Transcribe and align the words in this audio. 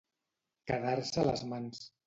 Quedar-se 0.71 1.23
a 1.25 1.29
les 1.31 1.47
mans. 1.53 1.87